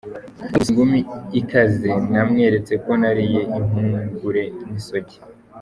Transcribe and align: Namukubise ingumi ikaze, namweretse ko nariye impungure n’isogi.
Namukubise 0.03 0.67
ingumi 0.71 0.99
ikaze, 1.39 1.89
namweretse 2.11 2.73
ko 2.83 2.91
nariye 3.01 3.41
impungure 3.57 4.43
n’isogi. 4.69 5.17